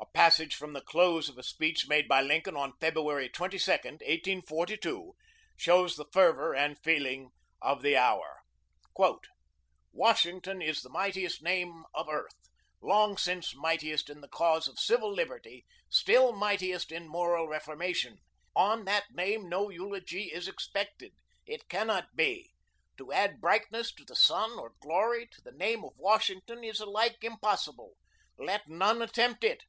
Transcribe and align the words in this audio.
A 0.00 0.20
passage 0.20 0.56
from 0.56 0.72
the 0.72 0.80
close 0.80 1.28
of 1.28 1.38
a 1.38 1.44
speech 1.44 1.86
made 1.86 2.08
by 2.08 2.20
Lincoln 2.20 2.56
on 2.56 2.72
February 2.80 3.28
22, 3.28 3.70
1842, 3.70 5.14
shows 5.56 5.94
the 5.94 6.06
fervor 6.12 6.54
and 6.56 6.76
feeling 6.76 7.30
of 7.62 7.82
the 7.82 7.96
hour: 7.96 8.40
"Washington 9.92 10.60
is 10.60 10.82
the 10.82 10.88
mightiest 10.88 11.40
name 11.40 11.84
of 11.94 12.08
earth 12.08 12.34
long 12.82 13.16
since 13.16 13.54
mightiest 13.54 14.10
in 14.10 14.20
the 14.20 14.26
cause 14.28 14.66
of 14.66 14.76
civil 14.80 15.12
liberty; 15.12 15.64
still 15.88 16.32
mightiest 16.32 16.90
in 16.90 17.06
moral 17.06 17.46
reformation. 17.46 18.18
On 18.56 18.86
that 18.86 19.04
name 19.12 19.48
no 19.48 19.70
eulogy 19.70 20.32
is 20.32 20.48
expected. 20.48 21.12
It 21.46 21.68
cannot 21.68 22.16
be. 22.16 22.54
To 22.96 23.12
add 23.12 23.40
brightness 23.40 23.94
to 23.94 24.04
the 24.04 24.16
sun 24.16 24.50
or 24.58 24.72
glory 24.80 25.28
to 25.28 25.42
the 25.42 25.52
name 25.52 25.84
of 25.84 25.96
Washington 25.96 26.64
is 26.64 26.80
alike 26.80 27.18
impossible. 27.22 27.94
Let 28.36 28.68
none 28.68 29.00
attempt 29.00 29.44
it. 29.44 29.62